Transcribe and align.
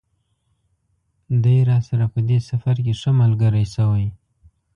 دی 1.43 1.57
راسره 1.69 2.05
په 2.13 2.19
دې 2.29 2.39
سفر 2.49 2.75
کې 2.85 2.93
ښه 2.99 3.11
ملګری 3.21 3.65
شوی. 3.75 4.07